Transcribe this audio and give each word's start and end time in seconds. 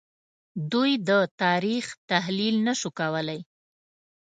دوی 0.71 0.91
د 1.09 1.11
تاریخ 1.41 1.85
تحلیل 2.09 2.55
نه 2.67 2.73
شو 2.79 2.89
کولای 2.99 3.39